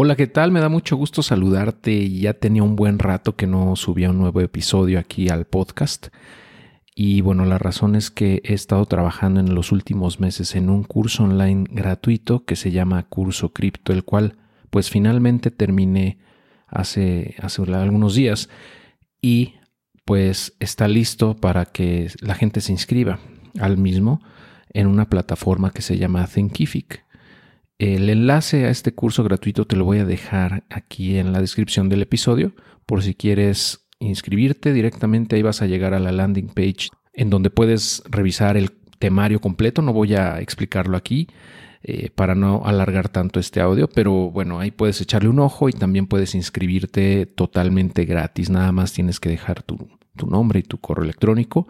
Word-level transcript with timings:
Hola, 0.00 0.14
¿qué 0.14 0.28
tal? 0.28 0.52
Me 0.52 0.60
da 0.60 0.68
mucho 0.68 0.94
gusto 0.94 1.24
saludarte. 1.24 2.08
Ya 2.08 2.32
tenía 2.32 2.62
un 2.62 2.76
buen 2.76 3.00
rato 3.00 3.34
que 3.34 3.48
no 3.48 3.74
subía 3.74 4.10
un 4.10 4.18
nuevo 4.18 4.40
episodio 4.40 5.00
aquí 5.00 5.28
al 5.28 5.44
podcast. 5.44 6.10
Y 6.94 7.20
bueno, 7.20 7.44
la 7.44 7.58
razón 7.58 7.96
es 7.96 8.12
que 8.12 8.40
he 8.44 8.54
estado 8.54 8.86
trabajando 8.86 9.40
en 9.40 9.56
los 9.56 9.72
últimos 9.72 10.20
meses 10.20 10.54
en 10.54 10.70
un 10.70 10.84
curso 10.84 11.24
online 11.24 11.64
gratuito 11.68 12.44
que 12.44 12.54
se 12.54 12.70
llama 12.70 13.08
Curso 13.08 13.52
Cripto, 13.52 13.92
el 13.92 14.04
cual 14.04 14.36
pues 14.70 14.88
finalmente 14.88 15.50
terminé 15.50 16.18
hace, 16.68 17.34
hace 17.42 17.62
algunos 17.62 18.14
días 18.14 18.48
y 19.20 19.54
pues 20.04 20.54
está 20.60 20.86
listo 20.86 21.34
para 21.34 21.64
que 21.66 22.08
la 22.20 22.36
gente 22.36 22.60
se 22.60 22.70
inscriba 22.70 23.18
al 23.58 23.78
mismo 23.78 24.20
en 24.72 24.86
una 24.86 25.10
plataforma 25.10 25.72
que 25.72 25.82
se 25.82 25.98
llama 25.98 26.28
Thinkific. 26.28 27.07
El 27.78 28.10
enlace 28.10 28.64
a 28.64 28.70
este 28.70 28.92
curso 28.92 29.22
gratuito 29.22 29.64
te 29.64 29.76
lo 29.76 29.84
voy 29.84 29.98
a 29.98 30.04
dejar 30.04 30.64
aquí 30.68 31.16
en 31.16 31.32
la 31.32 31.40
descripción 31.40 31.88
del 31.88 32.02
episodio 32.02 32.52
por 32.86 33.04
si 33.04 33.14
quieres 33.14 33.86
inscribirte 34.00 34.72
directamente 34.72 35.36
ahí 35.36 35.42
vas 35.42 35.62
a 35.62 35.66
llegar 35.66 35.94
a 35.94 36.00
la 36.00 36.10
landing 36.10 36.48
page 36.48 36.88
en 37.14 37.30
donde 37.30 37.50
puedes 37.50 38.02
revisar 38.10 38.56
el 38.56 38.72
temario 38.98 39.40
completo. 39.40 39.80
No 39.80 39.92
voy 39.92 40.16
a 40.16 40.40
explicarlo 40.40 40.96
aquí 40.96 41.28
eh, 41.84 42.10
para 42.12 42.34
no 42.34 42.62
alargar 42.64 43.08
tanto 43.10 43.38
este 43.38 43.60
audio, 43.60 43.88
pero 43.88 44.30
bueno, 44.30 44.58
ahí 44.58 44.72
puedes 44.72 45.00
echarle 45.00 45.28
un 45.28 45.38
ojo 45.38 45.68
y 45.68 45.72
también 45.72 46.08
puedes 46.08 46.34
inscribirte 46.34 47.26
totalmente 47.26 48.04
gratis. 48.04 48.50
Nada 48.50 48.72
más 48.72 48.92
tienes 48.92 49.20
que 49.20 49.28
dejar 49.28 49.62
tu, 49.62 49.88
tu 50.16 50.26
nombre 50.26 50.58
y 50.58 50.64
tu 50.64 50.78
correo 50.78 51.04
electrónico 51.04 51.68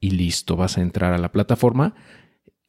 y 0.00 0.10
listo, 0.10 0.56
vas 0.56 0.78
a 0.78 0.80
entrar 0.80 1.12
a 1.12 1.18
la 1.18 1.32
plataforma 1.32 1.94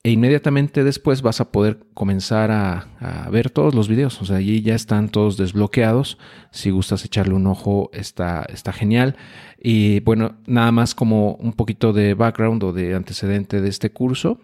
e 0.02 0.12
inmediatamente 0.12 0.86
después 0.86 1.22
vas 1.22 1.42
a 1.42 1.52
poder 1.52 1.80
comenzar 1.94 2.52
a, 2.52 2.88
ver 3.32 3.50
todos 3.50 3.76
los 3.76 3.88
videos. 3.88 4.22
O 4.22 4.26
sea, 4.26 4.38
allí 4.38 4.62
ya 4.62 4.76
están 4.76 5.10
todos 5.10 5.36
desbloqueados. 5.36 6.18
Si 6.52 6.70
gustas 6.70 7.04
echarle 7.04 7.34
un 7.34 7.48
ojo, 7.48 7.90
está, 7.94 8.46
está 8.50 8.72
genial. 8.72 9.18
Y 9.62 10.00
bueno, 10.02 10.38
nada 10.46 10.72
más 10.72 10.96
como 10.96 11.34
un 11.36 11.54
poquito 11.54 11.92
de 11.92 12.14
background 12.14 12.64
o 12.64 12.74
de 12.74 12.96
antecedente 12.96 13.60
de 13.60 13.68
este 13.70 13.92
curso, 13.92 14.40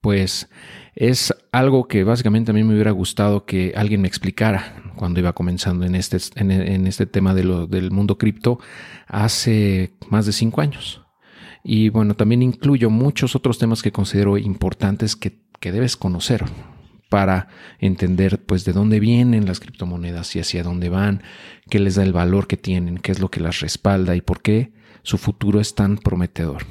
pues 0.00 0.48
es 0.94 1.34
algo 1.50 1.88
que 1.88 2.04
básicamente 2.04 2.52
a 2.52 2.54
mí 2.54 2.62
me 2.62 2.74
hubiera 2.74 2.92
gustado 2.92 3.44
que 3.44 3.72
alguien 3.76 4.00
me 4.02 4.08
explicara 4.08 4.92
cuando 4.94 5.18
iba 5.18 5.32
comenzando 5.32 5.84
en 5.84 5.96
este, 5.96 6.18
en, 6.36 6.86
este 6.86 7.06
tema 7.06 7.34
de 7.34 7.42
lo, 7.42 7.66
del 7.66 7.90
mundo 7.90 8.16
cripto 8.18 8.60
hace 9.08 9.92
más 10.08 10.26
de 10.26 10.32
cinco 10.32 10.60
años. 10.60 11.05
Y 11.62 11.88
bueno, 11.88 12.14
también 12.14 12.42
incluyo 12.42 12.90
muchos 12.90 13.34
otros 13.34 13.58
temas 13.58 13.82
que 13.82 13.92
considero 13.92 14.38
importantes 14.38 15.16
que, 15.16 15.44
debes 15.60 15.96
conocer 15.96 16.44
para 17.08 17.48
entender 17.80 18.44
pues 18.46 18.64
de 18.64 18.72
dónde 18.72 19.00
vienen 19.00 19.46
las 19.46 19.58
criptomonedas 19.58 20.36
y 20.36 20.38
hacia 20.38 20.62
dónde 20.62 20.88
van, 20.88 21.24
qué 21.68 21.80
les 21.80 21.96
da 21.96 22.04
el 22.04 22.12
valor 22.12 22.46
que 22.46 22.56
tienen, 22.56 22.98
qué 22.98 23.10
es 23.10 23.18
lo 23.18 23.32
que 23.32 23.40
las 23.40 23.58
respalda 23.58 24.14
y 24.14 24.20
por 24.20 24.42
qué 24.42 24.72
su 25.02 25.18
futuro 25.18 25.58
es 25.58 25.74
tan 25.74 25.98
prometedor. 25.98 26.64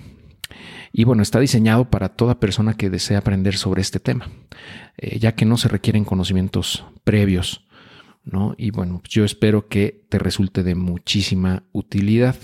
Y 0.93 1.03
bueno, 1.03 1.23
está 1.23 1.41
diseñado 1.41 1.89
para 1.89 2.07
toda 2.07 2.39
persona 2.39 2.75
que 2.75 2.89
desea 2.89 3.17
aprender 3.17 3.57
sobre 3.57 3.81
este 3.81 3.99
tema, 3.99 4.29
eh, 4.97 5.19
ya 5.19 5.35
que 5.35 5.43
no 5.43 5.57
se 5.57 5.67
requieren 5.67 6.05
conocimientos 6.05 6.85
previos, 7.03 7.65
¿no? 8.23 8.55
Y 8.57 8.71
bueno, 8.71 9.01
yo 9.03 9.25
espero 9.25 9.67
que 9.67 10.05
te 10.07 10.19
resulte 10.19 10.63
de 10.63 10.75
muchísima 10.75 11.63
utilidad. 11.73 12.37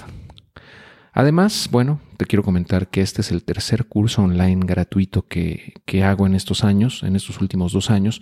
Además, 1.13 1.69
bueno, 1.71 2.01
te 2.21 2.27
quiero 2.27 2.43
comentar 2.43 2.91
que 2.91 3.01
este 3.01 3.21
es 3.21 3.31
el 3.31 3.43
tercer 3.43 3.85
curso 3.85 4.21
online 4.21 4.63
gratuito 4.63 5.25
que, 5.25 5.73
hago 6.03 6.27
en 6.27 6.35
estos 6.35 6.63
años, 6.63 7.01
en 7.01 7.15
estos 7.15 7.41
últimos 7.41 7.73
dos 7.73 7.89
años. 7.89 8.21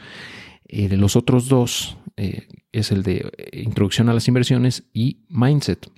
Eh, 0.69 0.95
los 0.95 1.17
otros 1.17 1.50
dos 1.50 1.97
eh, 2.16 2.47
es 2.72 2.94
el 2.94 3.03
de 3.03 3.30
eh, 3.38 3.61
Introducción 3.61 4.08
a 4.08 4.14
las 4.14 4.30
Inversiones 4.30 4.86
y 4.94 5.25
Mindset, 5.28 5.91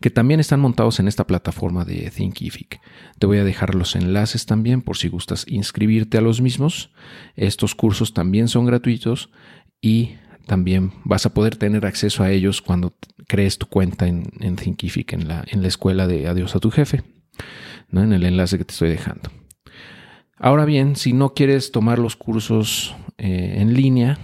que 0.00 0.10
también 0.10 0.40
están 0.40 0.58
montados 0.58 0.98
en 0.98 1.06
esta 1.06 1.28
plataforma 1.28 1.84
de 1.84 2.10
Thinkific. 2.10 2.80
Te 3.20 3.26
voy 3.28 3.38
a 3.38 3.44
dejar 3.44 3.76
los 3.76 3.94
enlaces 3.94 4.44
también 4.44 4.82
por 4.82 4.96
si 4.96 5.06
gustas 5.06 5.44
inscribirte 5.46 6.18
a 6.18 6.22
los 6.22 6.40
mismos. 6.40 6.90
Estos 7.36 7.76
cursos 7.76 8.14
también 8.14 8.48
son 8.48 8.66
gratuitos 8.66 9.30
y 9.80 10.16
también 10.50 10.90
vas 11.04 11.26
a 11.26 11.32
poder 11.32 11.54
tener 11.54 11.86
acceso 11.86 12.24
a 12.24 12.32
ellos 12.32 12.60
cuando 12.60 12.96
crees 13.28 13.56
tu 13.56 13.66
cuenta 13.66 14.08
en, 14.08 14.56
Thinkific, 14.56 15.12
en 15.12 15.28
la, 15.28 15.44
en 15.46 15.62
la 15.62 15.68
escuela 15.68 16.08
de 16.08 16.26
Adiós 16.26 16.56
a 16.56 16.58
tu 16.58 16.72
jefe, 16.72 17.04
¿no? 17.88 18.02
en 18.02 18.12
el 18.12 18.24
enlace 18.24 18.58
que 18.58 18.64
te 18.64 18.72
estoy 18.72 18.88
dejando. 18.88 19.30
Ahora 20.36 20.64
bien, 20.64 20.96
si 20.96 21.12
no 21.12 21.34
quieres 21.34 21.70
tomar 21.70 22.00
los 22.00 22.16
cursos 22.16 22.96
eh, 23.16 23.58
en 23.58 23.74
línea, 23.74 24.18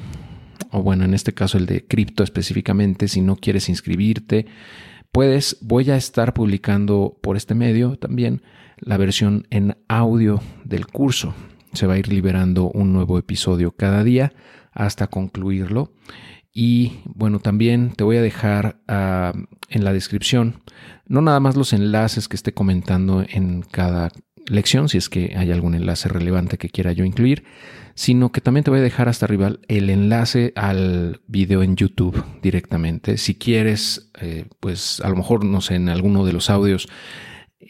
o 0.72 0.82
bueno, 0.82 1.04
en 1.04 1.14
este 1.14 1.32
caso 1.32 1.58
el 1.58 1.66
de 1.66 1.86
cripto 1.86 2.24
específicamente, 2.24 3.06
si 3.06 3.20
no 3.20 3.36
quieres 3.36 3.68
inscribirte, 3.68 4.46
puedes, 5.12 5.58
voy 5.60 5.92
a 5.92 5.96
estar 5.96 6.34
publicando 6.34 7.20
por 7.22 7.36
este 7.36 7.54
medio 7.54 8.00
también 8.00 8.42
la 8.78 8.96
versión 8.96 9.46
en 9.50 9.76
audio 9.86 10.42
del 10.64 10.88
curso. 10.88 11.36
Se 11.72 11.86
va 11.86 11.94
a 11.94 11.98
ir 11.98 12.08
liberando 12.08 12.68
un 12.68 12.92
nuevo 12.92 13.16
episodio 13.16 13.70
cada 13.70 14.02
día 14.02 14.32
hasta 14.76 15.08
concluirlo. 15.08 15.92
Y 16.52 17.00
bueno, 17.04 17.40
también 17.40 17.92
te 17.92 18.04
voy 18.04 18.16
a 18.16 18.22
dejar 18.22 18.80
ah, 18.88 19.32
en 19.68 19.84
la 19.84 19.92
descripción 19.92 20.62
no 21.08 21.22
nada 21.22 21.40
más 21.40 21.56
los 21.56 21.72
enlaces 21.72 22.28
que 22.28 22.36
esté 22.36 22.52
comentando 22.52 23.24
en 23.28 23.62
cada 23.62 24.10
lección, 24.48 24.88
si 24.88 24.98
es 24.98 25.08
que 25.08 25.34
hay 25.36 25.50
algún 25.50 25.74
enlace 25.74 26.08
relevante 26.08 26.58
que 26.58 26.68
quiera 26.68 26.92
yo 26.92 27.04
incluir, 27.04 27.44
sino 27.94 28.30
que 28.30 28.40
también 28.40 28.64
te 28.64 28.70
voy 28.70 28.80
a 28.80 28.82
dejar 28.82 29.08
hasta 29.08 29.26
arriba 29.26 29.56
el 29.68 29.90
enlace 29.90 30.52
al 30.56 31.20
video 31.26 31.62
en 31.62 31.76
YouTube 31.76 32.22
directamente. 32.42 33.18
Si 33.18 33.34
quieres, 33.34 34.10
eh, 34.20 34.46
pues 34.60 35.00
a 35.00 35.08
lo 35.08 35.16
mejor, 35.16 35.44
no 35.44 35.60
sé, 35.60 35.76
en 35.76 35.88
alguno 35.88 36.24
de 36.24 36.32
los 36.32 36.50
audios, 36.50 36.88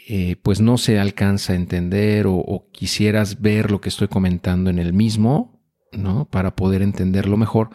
eh, 0.09 0.37
pues 0.43 0.61
no 0.61 0.79
se 0.79 0.99
alcanza 0.99 1.53
a 1.53 1.57
entender 1.57 2.27
o 2.29 2.69
quisieras 2.73 3.41
ver 3.41 3.71
lo 3.71 3.81
que 3.81 3.89
estoy 3.89 4.09
comentando 4.09 4.69
en 4.71 4.79
el 4.79 4.93
mismo, 4.93 5.56
¿no? 5.97 6.27
Para 6.27 6.57
poder 6.57 6.83
entenderlo 6.83 7.37
mejor, 7.37 7.71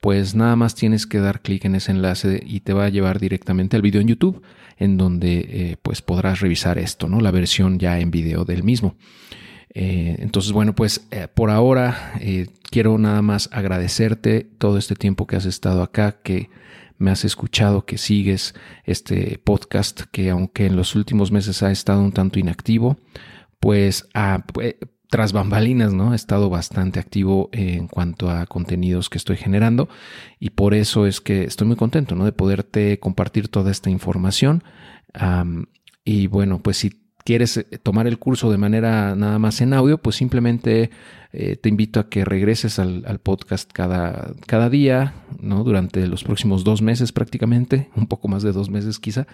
pues 0.00 0.34
nada 0.34 0.54
más 0.54 0.74
tienes 0.74 1.06
que 1.06 1.18
dar 1.18 1.40
clic 1.40 1.64
en 1.64 1.76
ese 1.76 1.90
enlace 1.90 2.42
y 2.44 2.60
te 2.60 2.74
va 2.74 2.84
a 2.84 2.88
llevar 2.90 3.18
directamente 3.18 3.76
al 3.76 3.82
video 3.82 4.02
en 4.02 4.08
YouTube, 4.08 4.42
en 4.76 4.98
donde 4.98 5.38
eh, 5.48 5.76
pues 5.82 6.02
podrás 6.02 6.40
revisar 6.40 6.78
esto, 6.78 7.08
¿no? 7.08 7.20
La 7.20 7.30
versión 7.30 7.78
ya 7.78 7.98
en 7.98 8.10
video 8.10 8.44
del 8.44 8.64
mismo. 8.64 8.96
Eh, 9.70 10.16
entonces, 10.18 10.52
bueno, 10.52 10.74
pues 10.74 11.06
eh, 11.10 11.26
por 11.32 11.50
ahora 11.50 12.12
quiero 12.70 12.98
nada 12.98 13.22
más 13.22 13.48
agradecerte 13.50 14.46
todo 14.58 14.76
este 14.76 14.94
tiempo 14.94 15.26
que 15.26 15.36
has 15.36 15.46
estado 15.46 15.82
acá, 15.82 16.18
que 16.22 16.50
me 16.98 17.10
has 17.10 17.24
escuchado, 17.24 17.86
que 17.86 17.96
sigues 17.96 18.54
este 18.84 19.38
podcast, 19.42 20.02
que 20.12 20.28
aunque 20.28 20.66
en 20.66 20.76
los 20.76 20.94
últimos 20.94 21.32
meses 21.32 21.62
ha 21.62 21.70
estado 21.70 22.02
un 22.02 22.12
tanto 22.12 22.38
inactivo, 22.38 22.98
pues, 23.58 24.06
ah, 24.12 24.44
pues 24.52 24.76
tras 25.14 25.32
bambalinas, 25.32 25.94
¿no? 25.94 26.12
He 26.12 26.16
estado 26.16 26.50
bastante 26.50 26.98
activo 26.98 27.48
en 27.52 27.86
cuanto 27.86 28.30
a 28.30 28.46
contenidos 28.46 29.08
que 29.08 29.16
estoy 29.16 29.36
generando 29.36 29.88
y 30.40 30.50
por 30.50 30.74
eso 30.74 31.06
es 31.06 31.20
que 31.20 31.44
estoy 31.44 31.68
muy 31.68 31.76
contento, 31.76 32.16
¿no? 32.16 32.24
De 32.24 32.32
poderte 32.32 32.98
compartir 32.98 33.46
toda 33.46 33.70
esta 33.70 33.90
información. 33.90 34.64
y 36.04 36.26
bueno, 36.26 36.58
pues 36.64 36.78
si 36.78 37.00
quieres 37.24 37.58
eh, 37.58 37.64
tomar 37.80 38.08
el 38.08 38.18
curso 38.18 38.50
de 38.50 38.58
manera 38.58 39.14
nada 39.14 39.38
más 39.38 39.60
en 39.60 39.72
audio, 39.72 39.98
pues 39.98 40.16
simplemente 40.16 40.90
eh, 41.32 41.54
te 41.62 41.68
invito 41.68 42.00
a 42.00 42.08
que 42.08 42.24
regreses 42.24 42.80
al, 42.80 43.20
podcast 43.22 43.70
cada, 43.72 44.34
cada, 44.48 44.68
día, 44.68 45.14
¿no? 45.38 45.62
Durante 45.62 46.08
los 46.08 46.24
próximos 46.24 46.64
dos 46.64 46.82
meses 46.82 47.12
prácticamente, 47.12 47.88
un 47.94 48.08
poco 48.08 48.26
más 48.26 48.42
de 48.42 48.50
dos 48.50 48.68
meses 48.68 48.98
quizá, 48.98 49.28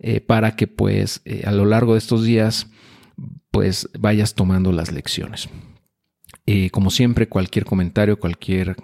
eh, 0.00 0.20
para 0.20 0.56
que 0.56 0.66
pues 0.66 1.22
a 1.44 1.52
lo 1.52 1.64
largo 1.64 1.92
de 1.92 1.98
estos 1.98 2.24
días 2.24 2.66
pues 3.52 3.88
vayas 3.96 4.34
tomando 4.34 4.72
las 4.72 4.90
lecciones. 4.90 5.48
Eh, 6.46 6.70
como 6.70 6.90
siempre, 6.90 7.28
cualquier 7.28 7.64
comentario, 7.64 8.18
cualquier, 8.18 8.74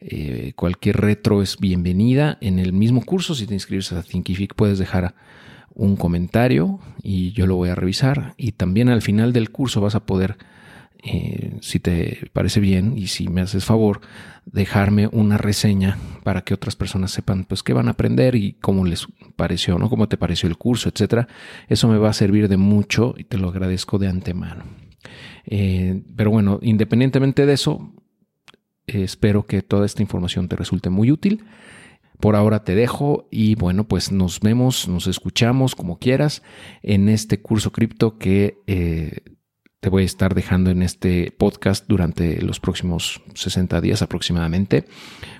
eh, 0.00 0.52
cualquier 0.56 0.98
retro 0.98 1.40
es 1.40 1.56
bienvenida. 1.58 2.36
En 2.42 2.58
el 2.58 2.74
mismo 2.74 3.02
curso, 3.02 3.34
si 3.34 3.46
te 3.46 3.54
inscribes 3.54 3.92
a 3.92 4.02
Thinkific, 4.02 4.54
puedes 4.54 4.78
dejar 4.78 5.14
un 5.72 5.96
comentario 5.96 6.80
y 7.02 7.32
yo 7.32 7.46
lo 7.46 7.54
voy 7.54 7.70
a 7.70 7.76
revisar. 7.76 8.34
Y 8.36 8.52
también 8.52 8.88
al 8.88 9.00
final 9.00 9.32
del 9.32 9.50
curso 9.50 9.80
vas 9.80 9.94
a 9.94 10.04
poder, 10.04 10.36
eh, 11.02 11.58
si 11.60 11.78
te 11.78 12.28
parece 12.32 12.60
bien 12.60 12.96
y 12.96 13.06
si 13.06 13.28
me 13.28 13.40
haces 13.40 13.64
favor, 13.64 14.00
dejarme 14.44 15.08
una 15.12 15.38
reseña 15.38 15.96
para 16.24 16.42
que 16.42 16.54
otras 16.54 16.74
personas 16.74 17.12
sepan 17.12 17.44
pues 17.44 17.62
qué 17.62 17.72
van 17.72 17.88
a 17.88 17.92
aprender 17.92 18.34
y 18.34 18.54
cómo 18.54 18.84
les 18.84 19.06
pareció, 19.36 19.78
¿no? 19.78 19.88
Cómo 19.88 20.08
te 20.08 20.16
pareció 20.16 20.48
el 20.48 20.56
curso, 20.56 20.88
etcétera. 20.88 21.28
Eso 21.68 21.88
me 21.88 21.98
va 21.98 22.10
a 22.10 22.14
servir 22.14 22.48
de 22.48 22.56
mucho 22.56 23.14
y 23.16 23.24
te 23.24 23.38
lo 23.38 23.48
agradezco 23.48 23.98
de 23.98 24.08
antemano. 24.08 24.64
Eh, 25.46 26.02
pero 26.16 26.30
bueno, 26.30 26.58
independientemente 26.62 27.46
de 27.46 27.52
eso, 27.52 27.92
espero 28.86 29.46
que 29.46 29.62
toda 29.62 29.86
esta 29.86 30.02
información 30.02 30.48
te 30.48 30.56
resulte 30.56 30.90
muy 30.90 31.12
útil. 31.12 31.44
Por 32.20 32.34
ahora 32.34 32.64
te 32.64 32.74
dejo 32.74 33.28
y 33.30 33.54
bueno, 33.54 33.86
pues 33.86 34.10
nos 34.10 34.40
vemos, 34.40 34.88
nos 34.88 35.06
escuchamos 35.06 35.76
como 35.76 36.00
quieras 36.00 36.42
en 36.82 37.08
este 37.08 37.40
curso 37.40 37.70
cripto 37.70 38.18
que 38.18 38.58
eh, 38.66 39.20
te 39.80 39.88
voy 39.88 40.02
a 40.02 40.06
estar 40.06 40.34
dejando 40.34 40.70
en 40.70 40.82
este 40.82 41.32
podcast 41.36 41.86
durante 41.88 42.42
los 42.42 42.60
próximos 42.60 43.22
60 43.34 43.80
días 43.80 44.02
aproximadamente 44.02 44.84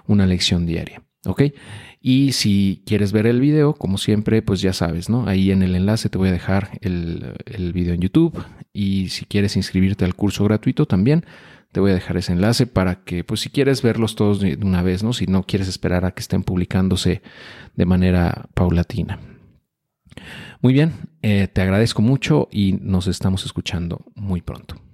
una 0.07 0.27
lección 0.27 0.67
diaria. 0.67 1.03
¿Ok? 1.27 1.43
Y 2.01 2.33
si 2.33 2.83
quieres 2.87 3.11
ver 3.13 3.27
el 3.27 3.41
video, 3.41 3.75
como 3.75 3.99
siempre, 3.99 4.41
pues 4.41 4.61
ya 4.61 4.73
sabes, 4.73 5.09
¿no? 5.09 5.27
Ahí 5.27 5.51
en 5.51 5.63
el 5.63 5.75
enlace 5.75 6.09
te 6.09 6.17
voy 6.17 6.29
a 6.29 6.33
dejar 6.33 6.79
el, 6.81 7.35
el 7.45 7.73
video 7.73 7.95
en 7.95 8.01
YouTube. 8.01 8.41
Y 8.73 9.09
si 9.09 9.25
quieres 9.25 9.57
inscribirte 9.57 10.05
al 10.05 10.15
curso 10.15 10.45
gratuito 10.45 10.87
también, 10.87 11.27
te 11.73 11.81
voy 11.81 11.91
a 11.91 11.95
dejar 11.95 12.17
ese 12.17 12.33
enlace 12.33 12.67
para 12.67 13.03
que, 13.03 13.25
pues 13.25 13.41
si 13.41 13.51
quieres 13.51 13.83
verlos 13.83 14.15
todos 14.15 14.41
de 14.41 14.57
una 14.63 14.83
vez, 14.83 15.03
¿no? 15.03 15.13
Si 15.13 15.27
no 15.27 15.43
quieres 15.43 15.69
esperar 15.69 16.05
a 16.05 16.13
que 16.13 16.21
estén 16.21 16.45
publicándose 16.45 17.21
de 17.75 17.85
manera 17.85 18.49
paulatina. 18.55 19.19
Muy 20.61 20.73
bien, 20.73 20.93
eh, 21.23 21.49
te 21.53 21.61
agradezco 21.61 22.03
mucho 22.03 22.49
y 22.51 22.79
nos 22.81 23.07
estamos 23.07 23.45
escuchando 23.45 24.05
muy 24.15 24.41
pronto. 24.41 24.88